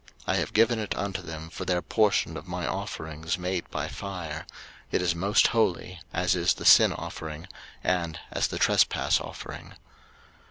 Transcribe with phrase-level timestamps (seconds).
[0.25, 4.47] I have given it unto them for their portion of my offerings made by fire;
[4.89, 7.47] it is most holy, as is the sin offering,
[7.83, 9.75] and as the trespass offering.